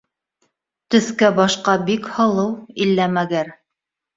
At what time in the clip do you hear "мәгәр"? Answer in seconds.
3.19-3.57